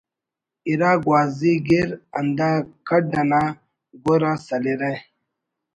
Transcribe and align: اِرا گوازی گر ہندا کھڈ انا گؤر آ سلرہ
اِرا 0.67 0.91
گوازی 1.05 1.53
گر 1.67 1.89
ہندا 2.17 2.49
کھڈ 2.87 3.07
انا 3.21 3.43
گؤر 4.03 4.21
آ 4.31 4.33
سلرہ 4.45 4.91